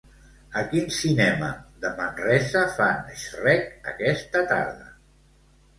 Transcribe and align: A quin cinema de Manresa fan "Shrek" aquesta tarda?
A 0.61 0.61
quin 0.71 0.87
cinema 0.99 1.49
de 1.85 1.91
Manresa 1.99 2.65
fan 2.79 3.15
"Shrek" 3.27 3.73
aquesta 3.95 4.47
tarda? 4.55 4.91